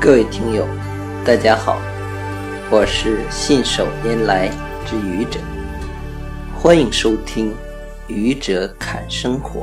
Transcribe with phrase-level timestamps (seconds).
[0.00, 0.64] 各位听友，
[1.24, 1.76] 大家好，
[2.70, 4.48] 我是信手拈来
[4.86, 5.40] 之愚者，
[6.56, 7.50] 欢迎收听
[8.06, 9.62] 《愚者侃生活》。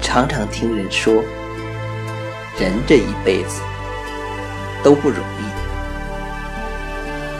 [0.00, 1.22] 常常听人说，
[2.58, 3.60] 人这一辈子
[4.82, 5.44] 都不容易，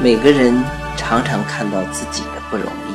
[0.03, 0.63] 每个人
[0.99, 2.95] 常常看到自己的不容易，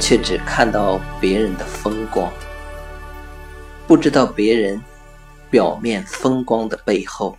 [0.00, 2.28] 却只看到别人的风光，
[3.86, 4.82] 不知道别人。
[5.52, 7.36] 表面风光的背后，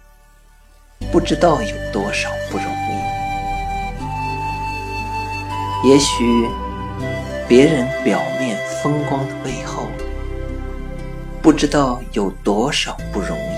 [1.12, 2.70] 不知道有多少不容易。
[5.90, 6.48] 也许
[7.48, 9.88] 别人表面风光的背后，
[11.42, 13.58] 不知道有多少不容易。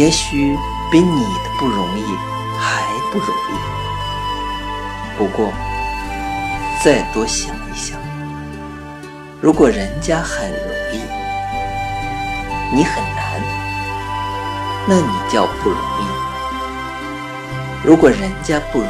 [0.00, 0.56] 也许
[0.92, 2.04] 比你的不容易
[2.56, 3.50] 还不容易。
[5.18, 5.50] 不过，
[6.84, 7.98] 再多想一想，
[9.40, 10.79] 如果人家很容易，
[12.72, 13.42] 你很难，
[14.86, 16.06] 那你叫不容易。
[17.84, 18.88] 如果人家不容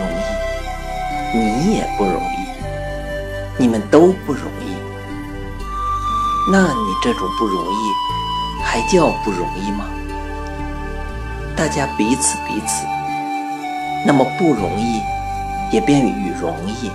[1.32, 2.48] 易，你也不容易，
[3.56, 4.76] 你们都不容易，
[6.52, 9.86] 那你这种不容易还叫不容易吗？
[11.56, 12.84] 大家彼此彼此，
[14.06, 15.00] 那么不容易
[15.72, 16.90] 也便与容易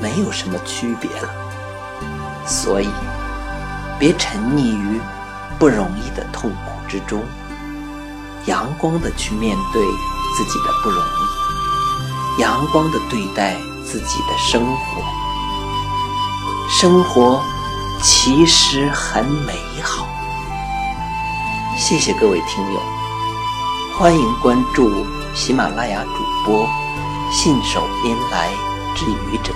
[0.00, 1.28] 没有什么区别了。
[2.46, 2.88] 所以，
[3.98, 4.98] 别沉溺于。
[5.58, 7.22] 不容易的痛苦之中，
[8.46, 9.82] 阳光的去面对
[10.36, 15.02] 自己的不容易，阳光的对待自己的生活。
[16.68, 17.40] 生活
[18.02, 20.06] 其实很美好。
[21.78, 22.80] 谢谢各位听友，
[23.96, 26.68] 欢迎关注喜马拉雅主播
[27.32, 28.50] 信手拈来
[28.94, 29.52] 之愚者，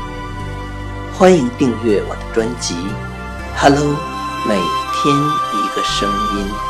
[1.16, 2.74] 欢迎订阅我的专辑。
[3.56, 3.96] Hello，
[4.46, 4.87] 美。
[5.00, 6.67] 天一个声音。